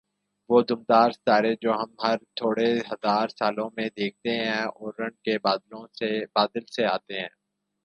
[0.49, 5.37] وہ دُمدار ستارے جو ہم ہر تھوڑے ہزار سالوں میں دیکھتے ہیں "اوٗرٹ کے
[6.35, 7.31] بادل" سے آتے ہیں۔